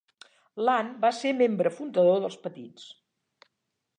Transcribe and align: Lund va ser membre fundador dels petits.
Lund 0.67 0.95
va 1.03 1.11
ser 1.17 1.33
membre 1.41 1.73
fundador 1.77 2.19
dels 2.25 2.39
petits. 2.47 2.89